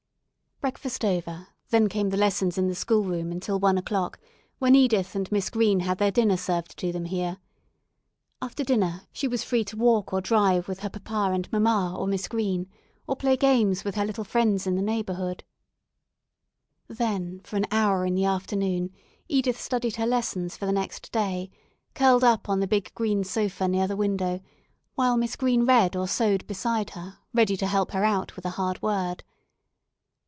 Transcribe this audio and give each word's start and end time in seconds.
Breakfast 0.61 1.03
over, 1.03 1.47
then 1.71 1.89
came 1.89 2.11
the 2.11 2.17
lessons 2.17 2.55
in 2.55 2.67
the 2.67 2.75
schoolroom 2.75 3.31
until 3.31 3.59
one 3.59 3.79
o'clock, 3.79 4.19
when 4.59 4.75
Edith 4.75 5.15
and 5.15 5.31
Miss 5.31 5.49
Green 5.49 5.79
had 5.79 5.97
their 5.97 6.11
dinner 6.11 6.37
served 6.37 6.77
to 6.77 6.91
them 6.91 7.05
here. 7.05 7.39
After 8.43 8.63
dinner 8.63 9.07
she 9.11 9.27
was 9.27 9.43
free 9.43 9.63
to 9.63 9.75
walk 9.75 10.13
or 10.13 10.21
drive 10.21 10.67
with 10.67 10.81
her 10.81 10.89
papa 10.91 11.33
and 11.33 11.51
mamma, 11.51 11.95
or 11.97 12.05
Miss 12.05 12.27
Green, 12.27 12.69
or 13.07 13.15
play 13.15 13.35
games 13.35 13.83
with 13.83 13.95
her 13.95 14.05
little 14.05 14.23
friends 14.23 14.67
in 14.67 14.75
the 14.75 14.83
neighbourhood. 14.83 15.43
Then 16.87 17.39
for 17.43 17.55
an 17.55 17.65
hour 17.71 18.05
in 18.05 18.13
the 18.13 18.25
afternoon 18.25 18.91
Edith 19.27 19.59
studied 19.59 19.95
her 19.95 20.05
lessons 20.05 20.55
for 20.57 20.67
the 20.67 20.71
next 20.71 21.11
day, 21.11 21.49
curled 21.95 22.23
up 22.23 22.47
on 22.47 22.59
the 22.59 22.67
big 22.67 22.93
green 22.93 23.23
sofa 23.23 23.67
near 23.67 23.87
the 23.87 23.95
window, 23.97 24.41
while 24.93 25.17
Miss 25.17 25.35
Green 25.35 25.65
read 25.65 25.95
or 25.95 26.07
sewed 26.07 26.45
beside 26.45 26.91
her, 26.91 27.17
ready 27.33 27.57
to 27.57 27.65
help 27.65 27.93
her 27.93 28.03
out 28.05 28.35
with 28.35 28.45
a 28.45 28.51
hard 28.61 28.79
word. 28.83 29.23